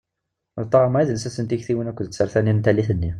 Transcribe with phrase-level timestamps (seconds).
[0.63, 3.09] D taɣerma i d llsas n tiktiwin akk tsertanin n tallit-nni.